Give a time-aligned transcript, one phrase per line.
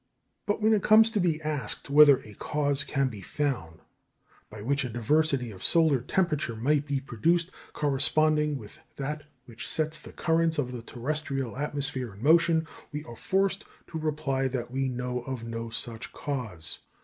[0.47, 3.81] But when it comes to be asked whether a cause can be found
[4.49, 9.99] by which a diversity of solar temperature might be produced corresponding with that which sets
[9.99, 14.89] the currents of the terrestrial atmosphere in motion, we are forced to reply that we
[14.89, 16.79] know of no such cause.